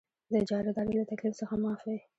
[0.31, 1.99] د اجاره دارۍ له تکلیف څخه معاف وي.